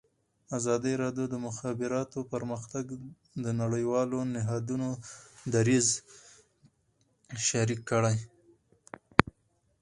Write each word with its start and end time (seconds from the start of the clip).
ازادي 0.57 0.93
راډیو 1.03 1.25
د 1.29 1.31
د 1.33 1.35
مخابراتو 1.47 2.19
پرمختګ 2.33 2.85
د 3.43 3.45
نړیوالو 3.61 4.19
نهادونو 4.33 4.89
دریځ 5.53 5.87
شریک 7.47 7.81
کړی. 7.91 8.17